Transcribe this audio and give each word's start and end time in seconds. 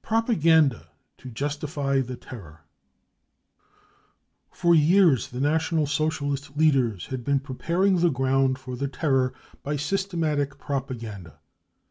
Propaganda 0.00 0.88
to 1.18 1.28
Justify 1.28 2.00
the 2.00 2.16
Terror. 2.16 2.62
For 4.50 4.74
years 4.74 5.28
the 5.28 5.40
National 5.40 5.86
Socialist 5.86 6.56
leaders 6.56 7.08
had 7.08 7.22
been 7.22 7.38
preparing 7.40 7.98
tl^e 7.98 8.10
ground 8.10 8.58
for 8.58 8.76
the 8.76 8.88
terror 8.88 9.34
by 9.62 9.76
systematic 9.76 10.56
propaganda. 10.56 11.38